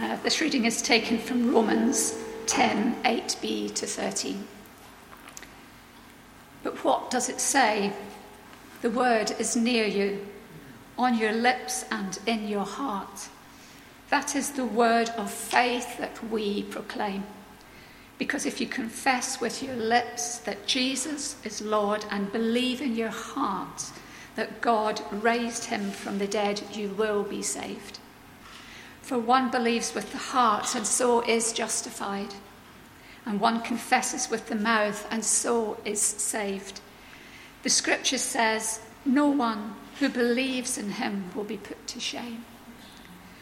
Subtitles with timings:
[0.00, 2.16] Uh, this reading is taken from Romans
[2.46, 4.46] 10 8b to 13.
[6.62, 7.92] But what does it say?
[8.80, 10.24] The word is near you,
[10.96, 13.28] on your lips and in your heart.
[14.10, 17.24] That is the word of faith that we proclaim.
[18.18, 23.10] Because if you confess with your lips that Jesus is Lord and believe in your
[23.10, 23.90] heart
[24.36, 27.98] that God raised him from the dead, you will be saved.
[29.08, 32.34] For one believes with the heart and so is justified,
[33.24, 36.82] and one confesses with the mouth and so is saved.
[37.62, 42.44] The scripture says, No one who believes in him will be put to shame.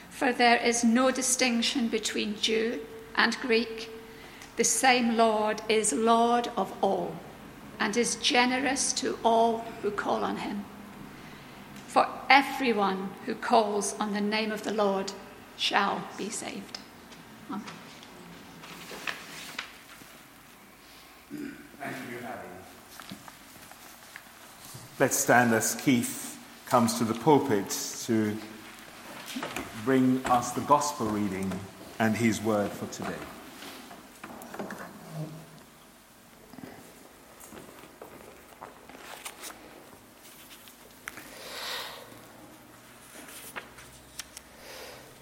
[0.09, 2.79] For there is no distinction between Jew
[3.17, 3.91] and Greek.
[4.55, 7.17] The same Lord is Lord of all
[7.81, 10.65] and is generous to all who call on him.
[11.89, 15.11] For everyone who calls on the name of the Lord
[15.57, 16.79] shall be saved.
[17.51, 17.65] Amen.
[21.31, 22.49] Thank you, Harry.
[24.99, 27.71] Let's stand as Keith comes to the pulpit
[28.05, 28.37] to
[29.85, 31.53] bring us the gospel reading
[31.99, 33.19] and his word for today.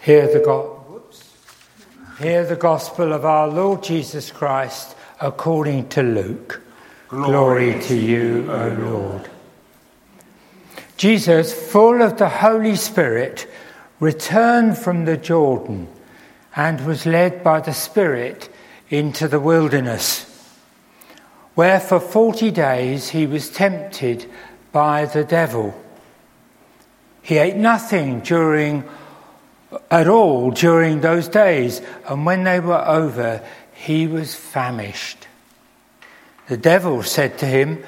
[0.05, 1.02] Hear the, go-
[2.19, 6.61] Hear the gospel of our Lord Jesus Christ according to Luke.
[7.08, 9.30] Glory, Glory to you, O Lord.
[10.98, 13.50] Jesus, full of the Holy Spirit,
[13.98, 15.88] returned from the Jordan
[16.55, 18.50] and was led by the Spirit
[18.91, 20.27] into the wilderness,
[21.55, 24.30] where for forty days he was tempted
[24.70, 25.74] by the devil.
[27.22, 28.84] He ate nothing during
[29.91, 35.27] at all during those days, and when they were over, he was famished.
[36.48, 37.83] The devil said to him,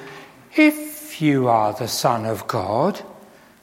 [0.55, 3.01] If you are the Son of God,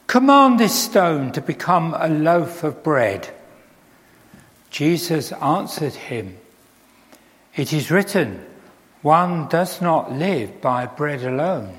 [0.06, 3.28] command this stone to become a loaf of bread.
[4.70, 6.36] Jesus answered him,
[7.54, 8.44] It is written,
[9.02, 11.78] one does not live by bread alone.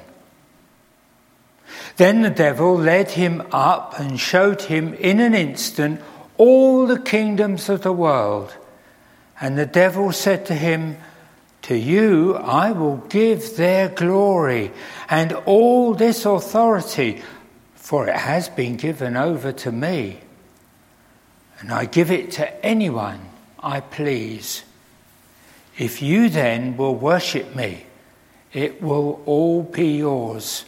[1.98, 6.02] Then the devil led him up and showed him in an instant
[6.38, 8.54] all the kingdoms of the world.
[9.40, 10.98] And the devil said to him,
[11.64, 14.72] To you I will give their glory
[15.10, 17.22] and all this authority,
[17.76, 20.20] for it has been given over to me.
[21.60, 23.20] And I give it to anyone
[23.60, 24.64] I please.
[25.78, 27.86] If you then will worship me,
[28.54, 30.66] it will all be yours.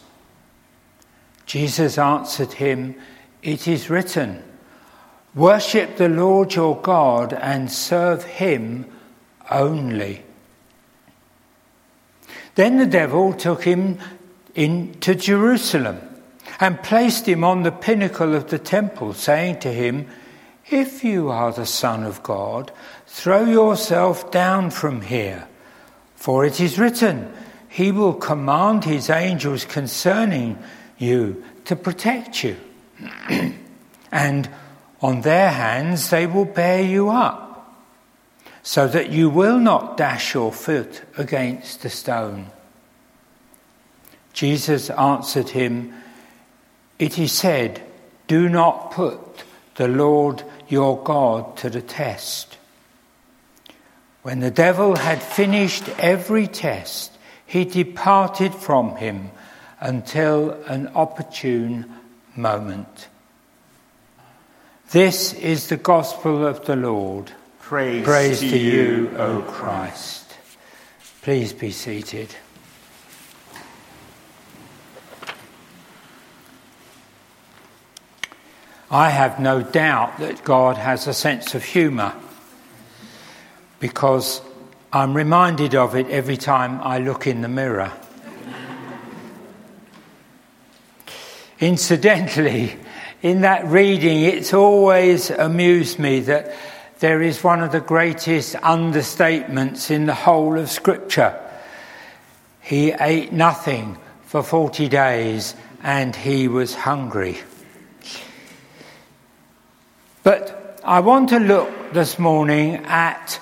[1.46, 2.96] Jesus answered him,
[3.42, 4.44] It is written,
[5.38, 8.88] Worship the Lord your God and serve him
[9.52, 10.24] only.
[12.56, 14.00] Then the devil took him
[14.56, 16.00] into Jerusalem
[16.60, 20.08] and placed him on the pinnacle of the temple, saying to him,
[20.72, 22.72] If you are the Son of God,
[23.06, 25.48] throw yourself down from here,
[26.16, 27.32] for it is written,
[27.70, 30.58] He will command His angels concerning
[30.98, 32.58] you to protect you.
[34.12, 34.50] and
[35.02, 37.76] on their hands they will bear you up,
[38.64, 42.48] so that you will not dash your foot against a stone.
[44.34, 45.94] Jesus answered him,
[47.00, 47.82] It is said,
[48.28, 49.44] Do not put
[49.76, 52.58] the Lord your God to the test.
[54.24, 59.32] When the devil had finished every test, he departed from him
[59.80, 61.92] until an opportune
[62.36, 63.08] moment.
[64.92, 67.34] This is the gospel of the Lord.
[67.60, 70.34] Praise, Praise to, to you, O Christ.
[71.24, 72.34] Please be seated.
[78.90, 82.14] I have no doubt that God has a sense of humour
[83.82, 84.40] because
[84.94, 87.92] I'm reminded of it every time I look in the mirror.
[91.60, 92.78] Incidentally,
[93.22, 96.56] in that reading, it's always amused me that
[97.00, 101.40] there is one of the greatest understatements in the whole of Scripture.
[102.62, 107.38] He ate nothing for 40 days and he was hungry.
[110.24, 113.40] But I want to look this morning at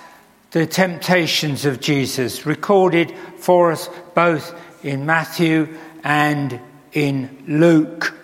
[0.52, 6.60] the temptations of Jesus, recorded for us both in Matthew and
[6.94, 8.15] in Luke.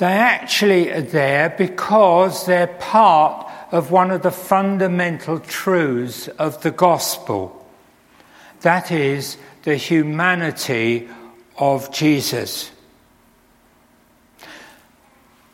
[0.00, 6.70] They actually are there because they're part of one of the fundamental truths of the
[6.70, 7.68] gospel.
[8.62, 11.06] That is the humanity
[11.58, 12.70] of Jesus.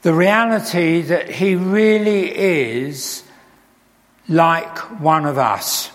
[0.02, 3.24] The reality that he really is
[4.28, 5.90] like one of us,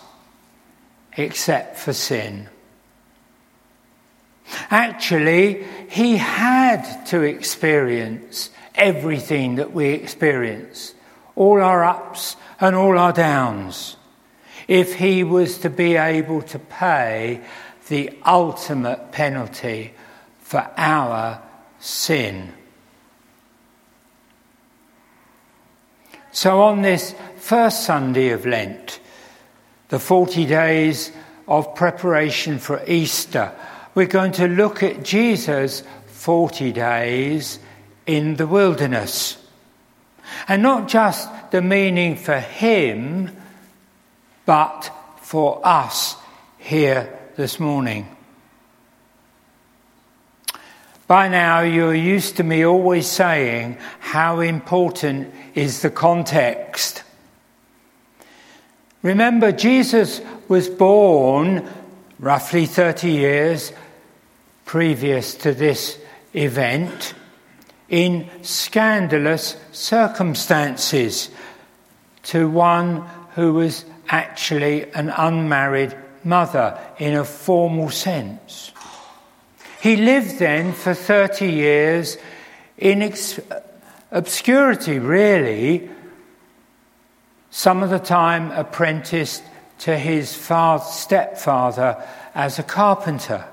[1.16, 2.50] except for sin.
[4.70, 10.96] Actually, he had to experience everything that we experience,
[11.36, 13.98] all our ups and all our downs,
[14.70, 17.42] if he was to be able to pay
[17.90, 19.94] the ultimate penalty
[20.40, 21.42] for our
[21.80, 22.54] sin.
[26.32, 29.02] So, on this first Sunday of Lent,
[29.90, 31.12] the 40 days
[31.50, 33.54] of preparation for Easter,
[33.94, 37.60] we're going to look at Jesus' 40 days
[38.06, 39.38] in the wilderness.
[40.48, 43.36] And not just the meaning for him,
[44.46, 44.92] but
[45.22, 46.16] for us
[46.58, 48.08] here this morning.
[51.08, 57.04] By now, you're used to me always saying how important is the context.
[59.02, 61.68] Remember, Jesus was born
[62.22, 63.74] roughly 30 years
[64.64, 66.00] previous to this
[66.34, 67.14] event
[67.90, 71.30] in scandalous circumstances
[72.24, 73.02] to one
[73.34, 78.72] who was actually an unmarried mother in a formal sense.
[79.82, 82.18] He lived then for 30 years
[82.78, 83.40] in ex-
[84.12, 85.90] obscurity, really,
[87.50, 89.44] some of the time apprenticed
[89.82, 92.04] to his father, stepfather
[92.36, 93.46] as a carpenter.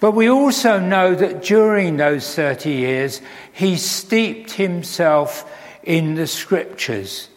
[0.00, 3.20] But we also know that during those 30 years,
[3.52, 5.50] he steeped himself
[5.82, 7.28] in the scriptures.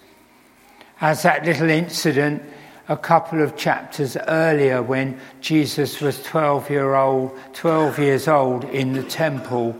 [1.00, 2.44] As that little incident
[2.90, 8.92] a couple of chapters earlier when Jesus was 12 year old 12 years old in
[8.92, 9.80] the temple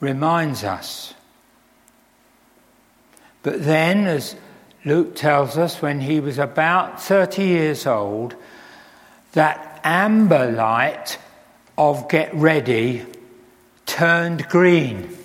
[0.00, 1.14] reminds us
[3.42, 4.36] but then as
[4.84, 8.34] Luke tells us when he was about 30 years old
[9.32, 11.18] that amber light
[11.76, 13.04] of get ready
[13.86, 15.16] turned green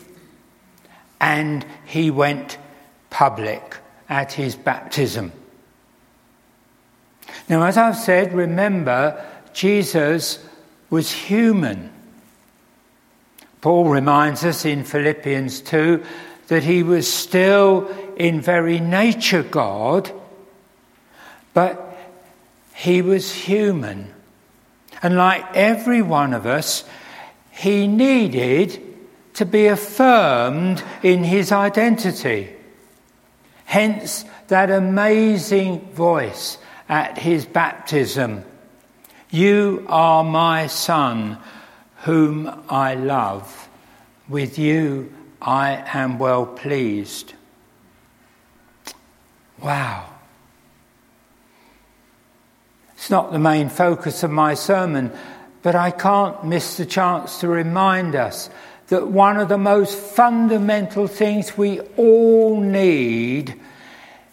[1.20, 2.58] and he went
[3.10, 3.78] public
[4.08, 5.32] at his baptism
[7.50, 10.44] now, as I've said, remember, Jesus
[10.92, 11.92] was human.
[13.62, 16.04] Paul reminds us in Philippians 2
[16.48, 20.12] that he was still in very nature God,
[21.54, 21.98] but
[22.76, 24.14] he was human.
[25.02, 26.84] And like every one of us,
[27.52, 28.80] he needed
[29.36, 32.50] to be affirmed in his identity.
[33.64, 36.58] Hence, that amazing voice
[36.90, 38.44] at his baptism
[39.32, 41.38] You are my Son,
[42.04, 43.70] whom I love.
[44.28, 47.34] With you I am well pleased.
[49.62, 50.06] Wow.
[52.96, 55.12] It's not the main focus of my sermon,
[55.62, 58.50] but I can't miss the chance to remind us
[58.88, 63.60] that one of the most fundamental things we all need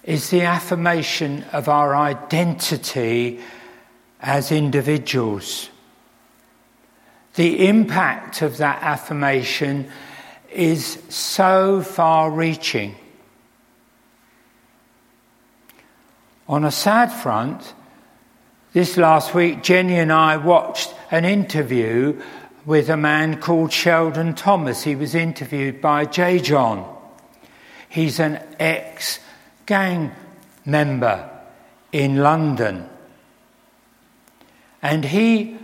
[0.03, 3.41] is the affirmation of our identity
[4.21, 5.69] as individuals.
[7.35, 9.91] The impact of that affirmation
[10.51, 12.95] is so far reaching.
[16.49, 17.75] On a sad front,
[18.73, 22.21] this last week, Jenny and I watched an interview
[22.65, 24.85] with a man called Sheldon Thomas.
[24.85, 26.39] He was interviewed by J.
[26.39, 26.87] John.
[27.89, 29.19] He's an ex
[29.65, 30.13] gang
[30.65, 31.29] member
[31.91, 32.89] in London.
[34.83, 35.57] And he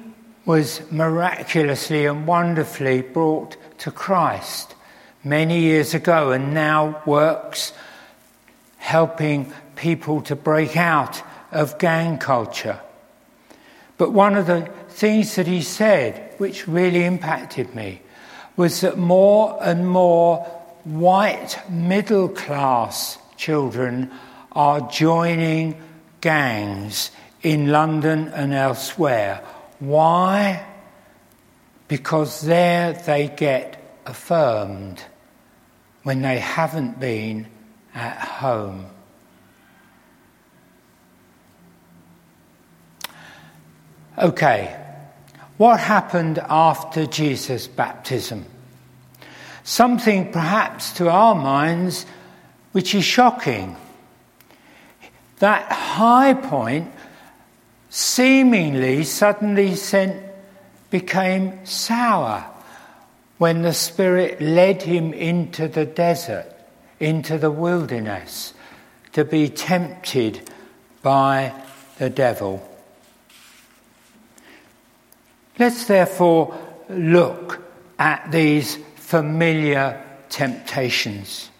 [0.45, 4.75] was miraculously and wonderfully brought to Christ
[5.23, 7.73] many years ago and now works
[8.79, 12.81] helping people to break out of gang culture.
[13.99, 18.01] But one of the things that he said, which really impacted me,
[18.57, 20.39] was that more and more
[20.85, 24.11] white middle class children
[24.53, 25.81] are joining
[26.21, 27.11] gangs
[27.43, 29.43] in London and elsewhere.
[29.79, 30.65] Why?
[31.89, 35.03] Because there they get affirmed
[36.03, 37.47] when they haven't been
[37.95, 38.87] at home.
[44.19, 44.77] Okay,
[45.57, 48.45] what happened after Jesus' baptism?
[49.65, 52.05] Something perhaps to our minds
[52.73, 53.77] which is shocking.
[55.39, 56.93] That high point
[57.89, 60.23] seemingly suddenly sent,
[60.91, 62.45] became sour
[63.39, 66.47] when the Spirit led him into the desert,
[67.01, 68.53] into the wilderness,
[69.13, 70.51] to be tempted
[71.03, 71.53] by
[71.99, 72.69] the devil.
[75.63, 77.63] Let's therefore look
[77.97, 81.51] at these familiar temptations.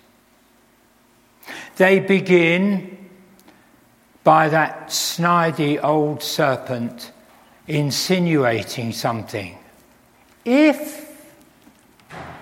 [1.77, 3.09] They begin
[4.25, 7.13] by that snidey old serpent
[7.69, 9.57] insinuating something.
[10.45, 11.09] If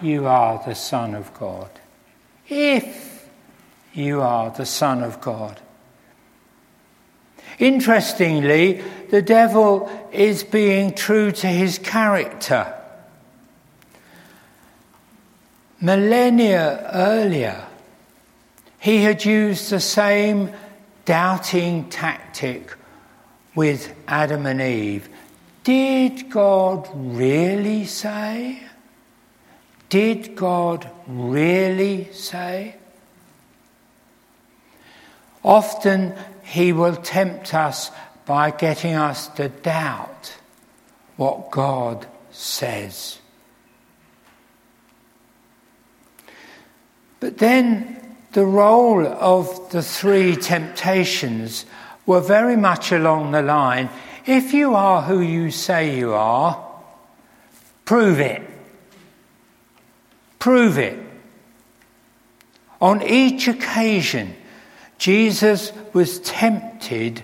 [0.01, 1.69] you are the Son of God,
[2.49, 3.29] if
[3.93, 5.61] you are the Son of God.
[7.61, 12.75] Interestingly, the devil is being true to his character.
[15.79, 17.63] Millennia earlier,
[18.79, 20.51] he had used the same
[21.05, 22.75] doubting tactic
[23.55, 25.11] with Adam and Eve.
[25.63, 28.63] Did God really say?
[29.91, 32.77] Did God really say?
[35.45, 36.15] Often
[36.51, 37.93] he will tempt us
[38.27, 40.35] by getting us to doubt
[41.17, 43.21] what God says.
[47.21, 51.67] But then the role of the three temptations
[52.05, 53.89] were very much along the line
[54.27, 56.65] if you are who you say you are,
[57.85, 58.43] prove it.
[60.41, 60.99] Prove it.
[62.81, 64.35] On each occasion,
[65.01, 67.23] Jesus was tempted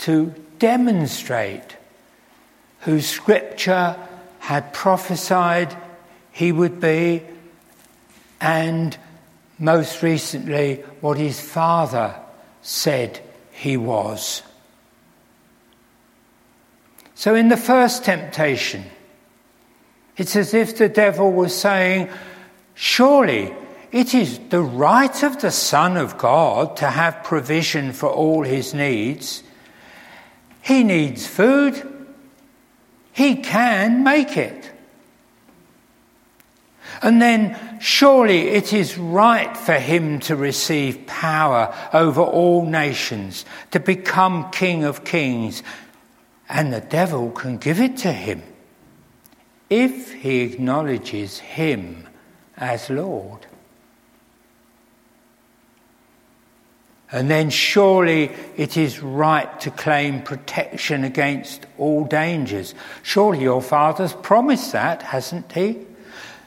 [0.00, 1.78] to demonstrate
[2.80, 3.96] who Scripture
[4.40, 5.74] had prophesied
[6.32, 7.22] he would be
[8.42, 8.98] and
[9.58, 12.14] most recently what his father
[12.60, 13.20] said
[13.52, 14.42] he was.
[17.14, 18.84] So, in the first temptation,
[20.18, 22.10] it's as if the devil was saying,
[22.74, 23.54] Surely
[23.92, 28.72] it is the right of the Son of God to have provision for all his
[28.72, 29.42] needs.
[30.62, 32.06] He needs food,
[33.12, 34.70] he can make it.
[37.02, 43.80] And then surely it is right for him to receive power over all nations, to
[43.80, 45.62] become King of Kings,
[46.48, 48.42] and the devil can give it to him
[49.68, 52.06] if he acknowledges him
[52.56, 53.46] as Lord.
[57.12, 62.74] And then surely it is right to claim protection against all dangers.
[63.02, 65.78] Surely your father's promised that, hasn't he?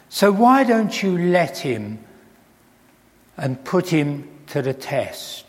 [0.10, 2.00] So why don't you let him
[3.38, 5.45] and put him to the test?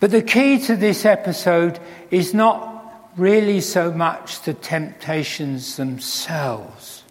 [0.00, 1.78] But the key to this episode
[2.10, 2.74] is not
[3.16, 7.02] really so much the temptations themselves,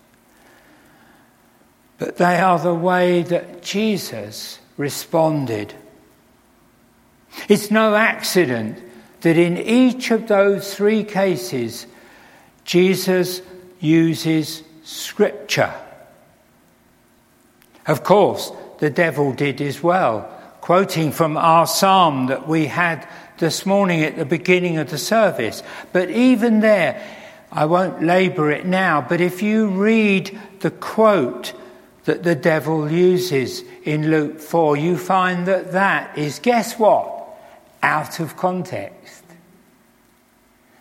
[1.98, 5.74] but they are the way that Jesus responded.
[7.48, 8.80] It's no accident
[9.22, 11.88] that in each of those three cases,
[12.66, 13.42] Jesus
[13.80, 15.74] uses scripture.
[17.88, 23.08] Of course, the devil did as well, quoting from our psalm that we had
[23.40, 25.64] this morning at the beginning of the service.
[25.94, 27.02] But even there,
[27.52, 31.54] I won't labour it now, but if you read the quote
[32.08, 37.28] that the devil uses in Luke 4, you find that that is, guess what?
[37.84, 39.24] Out of context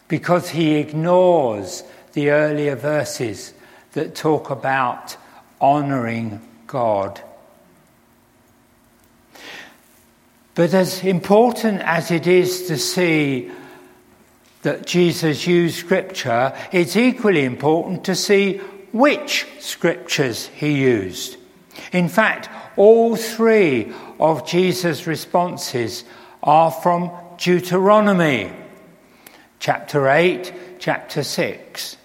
[0.07, 3.53] because he ignores the earlier verses
[3.95, 5.17] that talk about
[5.61, 7.21] honouring God.
[10.55, 13.51] But as important as it is to see
[14.63, 18.61] that Jesus used Scripture, it's equally important to see
[18.93, 21.37] which Scriptures he used.
[21.93, 26.05] In fact, all three of Jesus' responses
[26.43, 28.53] are from Deuteronomy
[29.59, 31.97] chapter 8, chapter 6.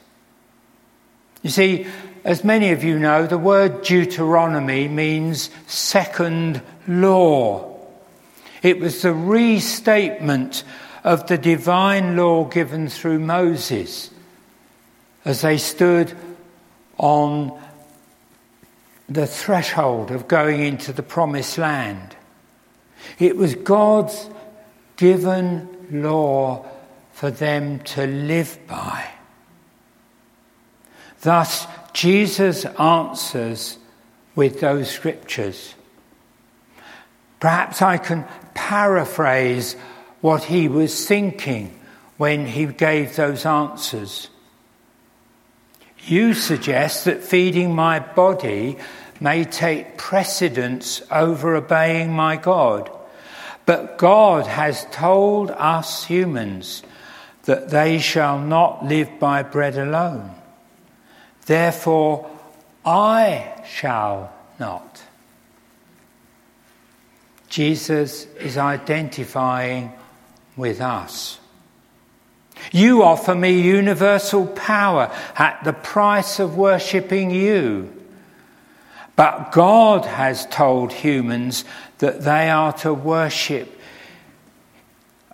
[1.44, 1.88] You see,
[2.24, 7.78] as many of you know, the word Deuteronomy means second law.
[8.62, 10.64] It was the restatement
[11.04, 14.12] of the divine law given through Moses
[15.26, 16.16] as they stood
[17.01, 17.60] on
[19.10, 22.15] the threshold of going into the promised land.
[23.17, 24.29] It was God's
[24.98, 26.63] given law
[27.12, 29.10] for them to live by.
[31.22, 33.79] Thus, Jesus answers
[34.36, 35.74] with those scriptures.
[37.39, 39.75] Perhaps I can paraphrase
[40.22, 41.77] what he was thinking
[42.17, 44.29] when he gave those answers.
[46.05, 48.77] You suggest that feeding my body
[49.20, 52.89] may take precedence over obeying my God.
[53.65, 56.81] But God has told us humans
[57.43, 60.31] that they shall not live by bread alone.
[61.46, 62.29] Therefore,
[62.84, 65.03] I shall not.
[67.50, 69.91] Jesus is identifying
[70.55, 71.40] with us.
[72.72, 77.91] You offer me universal power at the price of worshipping you.
[79.15, 81.65] But God has told humans
[82.00, 83.80] that they are to worship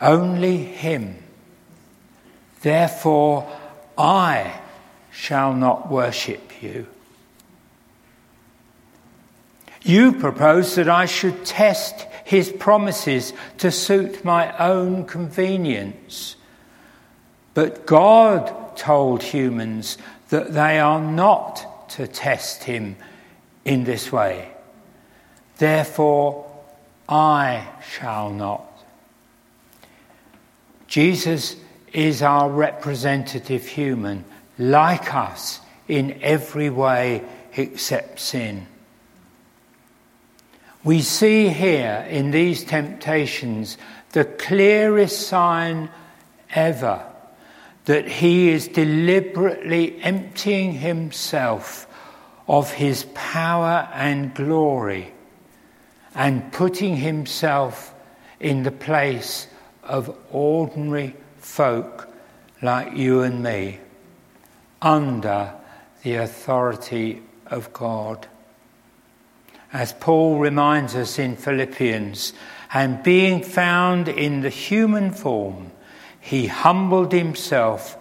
[0.01, 1.15] only Him.
[2.61, 3.49] Therefore,
[3.97, 4.59] I
[5.11, 6.87] shall not worship you.
[9.83, 16.35] You propose that I should test his promises to suit my own convenience.
[17.57, 19.97] But God told humans
[20.29, 22.97] that they are not to test him
[23.65, 24.51] in this way.
[25.57, 26.45] Therefore,
[27.09, 28.61] I shall not.
[30.85, 31.55] Jesus
[31.91, 34.23] is our representative human,
[34.59, 37.23] like us in every way
[37.55, 38.67] except sin.
[40.83, 43.79] We see here in these temptations
[44.11, 45.89] the clearest sign
[46.51, 47.03] ever
[47.87, 51.87] that he is deliberately emptying himself
[52.45, 55.13] of his power and glory
[56.13, 57.95] and putting himself
[58.41, 59.47] in the place
[59.83, 62.09] of ordinary folk
[62.61, 63.79] like you and me
[64.81, 65.53] under
[66.03, 68.27] the authority of God.
[69.71, 72.33] As Paul reminds us in Philippians,
[72.73, 75.71] and being found in the human form,
[76.27, 77.97] he humbled himself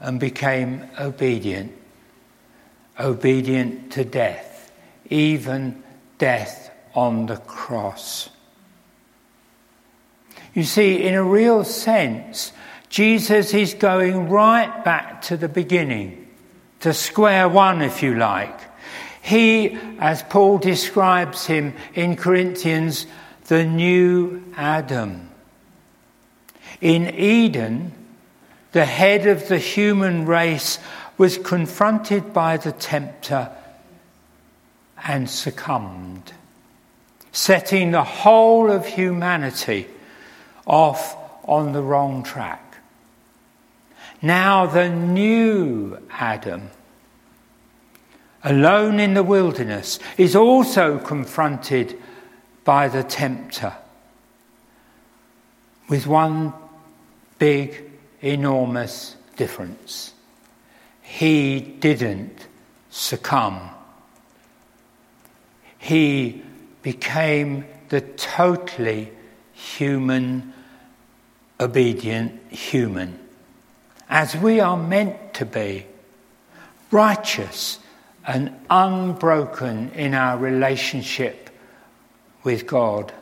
[0.00, 1.70] and became obedient,
[2.98, 4.72] obedient to death,
[5.10, 5.82] even
[6.16, 8.30] death on the cross.
[10.54, 12.50] You see, in a real sense,
[12.88, 16.26] Jesus is going right back to the beginning,
[16.80, 18.58] to square one, if you like.
[19.20, 23.06] He, as Paul describes him in Corinthians,
[23.48, 25.28] the new Adam.
[26.84, 27.92] In Eden,
[28.72, 30.78] the head of the human race
[31.16, 33.50] was confronted by the tempter
[35.02, 36.34] and succumbed,
[37.32, 39.86] setting the whole of humanity
[40.66, 42.76] off on the wrong track.
[44.20, 46.68] Now, the new Adam,
[48.42, 51.98] alone in the wilderness, is also confronted
[52.62, 53.72] by the tempter
[55.88, 56.52] with one
[57.44, 57.90] big,
[58.22, 60.14] enormous difference.
[61.02, 62.46] He didn't
[62.88, 63.60] succumb.
[65.76, 66.42] He
[66.80, 69.12] became the totally
[69.52, 70.54] human
[71.60, 73.18] obedient human,
[74.08, 75.84] as we are meant to be,
[76.90, 77.78] righteous
[78.26, 81.50] and unbroken in our relationship
[82.42, 83.12] with God.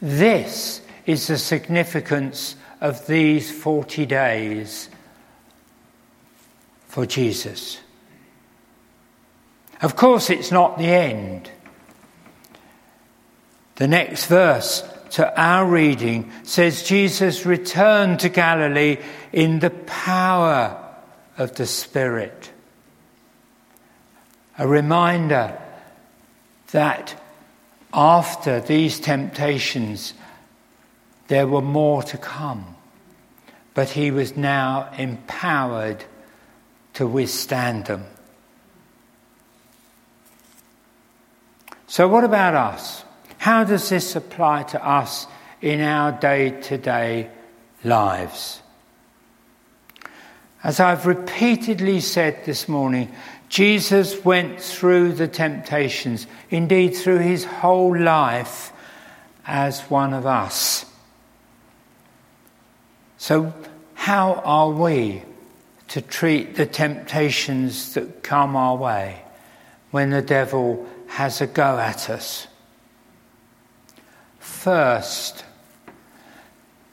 [0.00, 4.88] This is the significance of these 40 days
[6.86, 7.80] for Jesus.
[9.82, 11.50] Of course, it's not the end.
[13.76, 18.98] The next verse to our reading says Jesus returned to Galilee
[19.32, 20.76] in the power
[21.38, 22.50] of the Spirit.
[24.58, 25.58] A reminder
[26.72, 27.20] that
[27.92, 30.14] after these temptations,
[31.30, 32.74] there were more to come,
[33.72, 36.04] but he was now empowered
[36.94, 38.04] to withstand them.
[41.86, 43.04] So, what about us?
[43.38, 45.28] How does this apply to us
[45.62, 47.30] in our day to day
[47.84, 48.60] lives?
[50.64, 53.08] As I've repeatedly said this morning,
[53.48, 58.72] Jesus went through the temptations, indeed through his whole life,
[59.46, 60.89] as one of us.
[63.20, 63.52] So,
[63.92, 65.20] how are we
[65.88, 69.20] to treat the temptations that come our way
[69.90, 72.46] when the devil has a go at us?
[74.38, 75.44] First,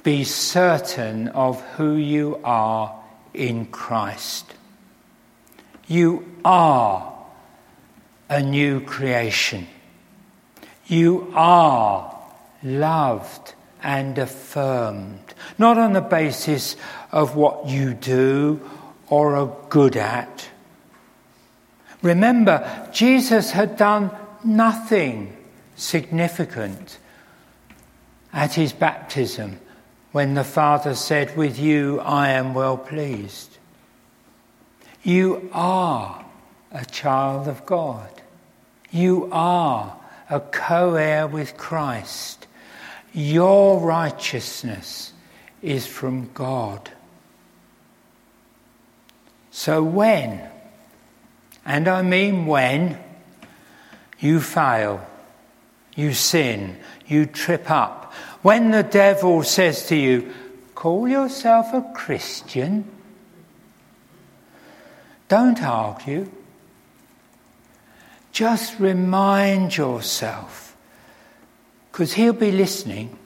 [0.04, 3.02] be certain of who you are
[3.34, 4.54] in Christ.
[5.88, 7.16] You are
[8.30, 9.66] a new creation.
[10.88, 12.13] You are
[12.62, 13.54] loved
[13.88, 16.76] and affirmed, not on the basis
[17.10, 18.60] of what you do
[19.08, 20.50] or are good at.
[22.02, 24.12] Remember, Jesus had done
[24.43, 25.38] nothing
[25.78, 26.97] significant
[28.34, 29.58] at his baptism
[30.12, 33.58] when the Father said, With you I am well pleased.
[35.02, 36.26] You are
[36.73, 38.10] a child of God.
[38.91, 39.95] You are
[40.30, 42.46] a co heir with Christ.
[43.17, 45.12] Your righteousness
[45.63, 46.91] is from God.
[49.49, 50.47] So when,
[51.65, 52.99] and I mean when,
[54.19, 55.03] you fail,
[55.95, 56.77] you sin,
[57.08, 60.32] you trip up, when the devil says to you,
[60.75, 62.86] call yourself a Christian,
[65.27, 66.30] don't argue.
[68.32, 70.66] Just remind yourself,
[71.97, 73.17] because he'll be listening.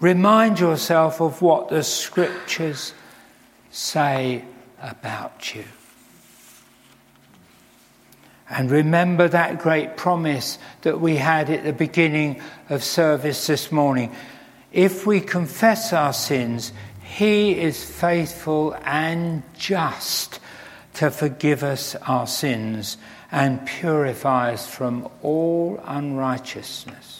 [0.00, 2.94] Remind yourself of what the scriptures
[3.70, 4.46] say
[4.80, 5.64] about you.
[8.48, 12.40] And remember that great promise that we had at the beginning
[12.70, 14.16] of service this morning.
[14.72, 20.40] If we confess our sins, He is faithful and just
[20.94, 22.96] to forgive us our sins
[23.30, 27.18] and purify us from all unrighteousness.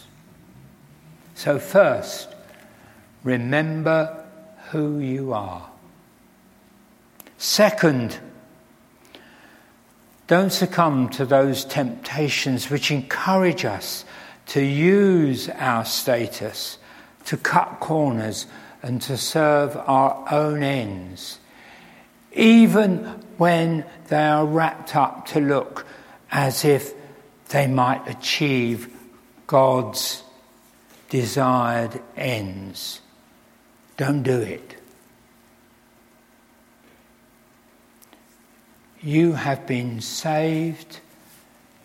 [1.39, 2.35] So, first,
[3.23, 4.25] remember
[4.71, 5.69] who you are.
[7.37, 8.19] Second,
[10.27, 14.03] don't succumb to those temptations which encourage us
[14.47, 16.77] to use our status
[17.27, 18.45] to cut corners
[18.83, 21.39] and to serve our own ends,
[22.33, 22.97] even
[23.37, 25.85] when they are wrapped up to look
[26.33, 26.93] as if
[27.47, 28.93] they might achieve
[29.47, 30.23] God's
[31.09, 33.01] desired ends.
[33.97, 34.75] Don't do it.
[39.01, 40.99] You have been saved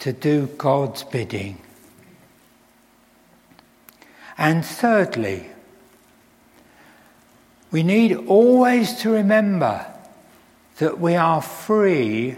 [0.00, 1.58] to do God's bidding.
[4.36, 5.48] And thirdly,
[7.70, 9.86] we need always to remember
[10.78, 12.36] that we are free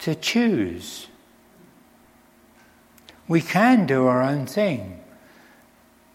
[0.00, 1.06] to choose.
[3.28, 4.99] We can do our own thing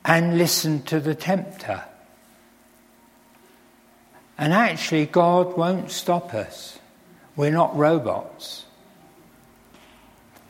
[0.05, 1.83] and listen to the tempter.
[4.37, 6.77] And actually, God won't stop us.
[7.35, 8.65] We're not robots.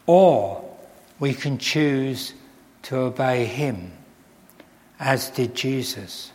[0.06, 0.70] Or
[1.20, 2.34] we can choose
[2.84, 3.94] to obey Him,
[5.00, 6.32] as did Jesus.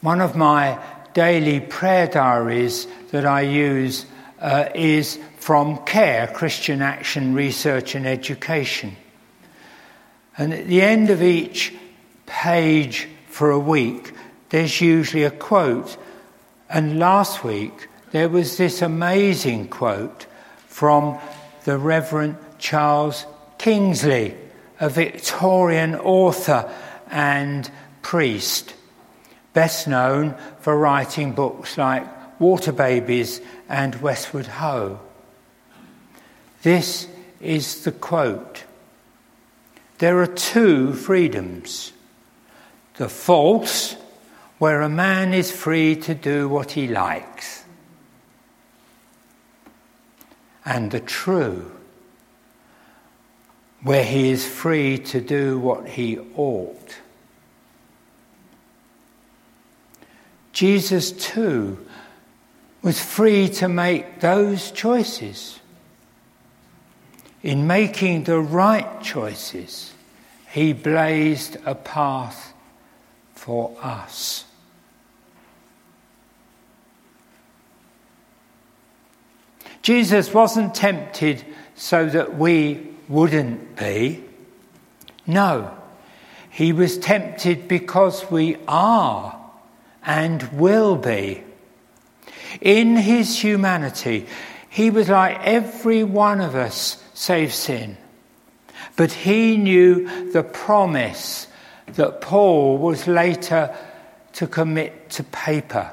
[0.00, 0.78] One of my
[1.12, 4.06] daily prayer diaries that I use
[4.40, 8.96] uh, is from CARE, Christian Action Research and Education.
[10.38, 11.74] And at the end of each
[12.26, 14.12] page for a week,
[14.50, 15.96] there's usually a quote.
[16.70, 20.26] And last week, there was this amazing quote
[20.68, 21.18] from
[21.64, 23.26] the Reverend Charles
[23.58, 24.36] Kingsley,
[24.78, 26.72] a Victorian author
[27.10, 27.68] and
[28.02, 28.74] priest,
[29.52, 32.06] best known for writing books like
[32.40, 35.00] Water Babies and Westward Ho.
[36.62, 37.08] This
[37.40, 38.64] is the quote
[39.98, 41.92] There are two freedoms
[42.94, 43.94] the false,
[44.58, 47.64] where a man is free to do what he likes,
[50.64, 51.70] and the true,
[53.84, 56.96] where he is free to do what he ought.
[60.52, 61.78] Jesus, too,
[62.82, 65.60] was free to make those choices.
[67.42, 69.92] In making the right choices,
[70.50, 72.52] he blazed a path
[73.34, 74.44] for us.
[79.82, 84.22] Jesus wasn't tempted so that we wouldn't be.
[85.26, 85.74] No,
[86.50, 89.38] he was tempted because we are
[90.04, 91.42] and will be.
[92.60, 94.26] In his humanity,
[94.68, 97.96] he was like every one of us, save sin.
[98.94, 101.48] But he knew the promise
[101.94, 103.76] that Paul was later
[104.34, 105.90] to commit to paper.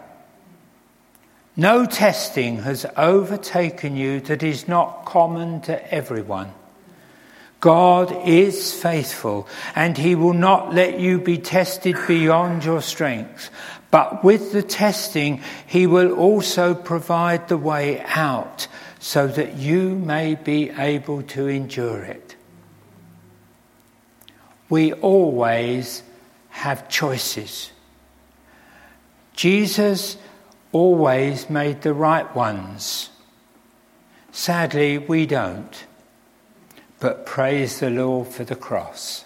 [1.58, 6.54] No testing has overtaken you that is not common to everyone.
[7.60, 13.50] God is faithful, and he will not let you be tested beyond your strength.
[13.90, 18.68] But with the testing, he will also provide the way out
[19.06, 22.36] so that you may be able to endure it.
[24.68, 26.02] We always
[26.50, 27.70] have choices.
[29.36, 30.18] Jesus
[30.72, 33.12] always made the right ones.
[34.32, 35.86] Sadly, we don't.
[37.00, 39.24] But praise the Lord for the cross.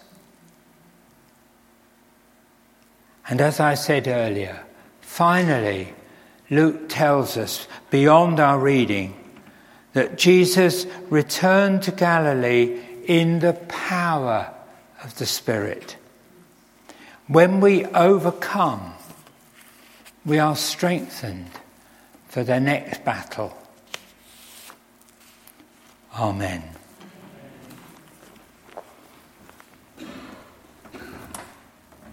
[3.29, 4.65] And as I said earlier,
[4.99, 5.93] finally,
[6.49, 9.15] Luke tells us beyond our reading
[9.93, 14.53] that Jesus returned to Galilee in the power
[15.03, 15.97] of the Spirit.
[17.27, 18.93] When we overcome,
[20.25, 21.51] we are strengthened
[22.27, 23.57] for the next battle.
[26.15, 26.78] Amen.